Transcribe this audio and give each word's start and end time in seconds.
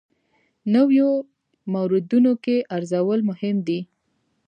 نویو 0.73 1.09
موردونو 1.73 2.33
کې 2.43 2.55
ارزول 2.75 3.19
مهم 3.29 3.55
دي. 3.67 3.79